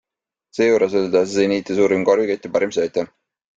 Seejuures 0.57 0.95
oli 1.01 1.11
ta 1.17 1.21
Zeniti 1.35 1.77
suurim 1.81 2.07
korvikütt 2.11 2.51
ja 2.51 2.55
parim 2.59 2.77
söötja. 2.81 3.09